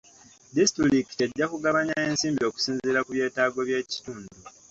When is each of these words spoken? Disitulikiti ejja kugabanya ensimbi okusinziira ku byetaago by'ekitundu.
Disitulikiti 0.55 1.21
ejja 1.25 1.45
kugabanya 1.51 1.93
ensimbi 2.07 2.43
okusinziira 2.49 2.99
ku 3.05 3.11
byetaago 3.15 3.59
by'ekitundu. 3.67 4.29